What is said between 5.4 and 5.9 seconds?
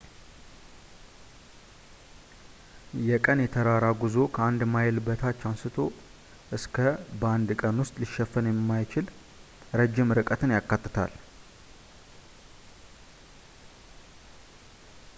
አንስቶ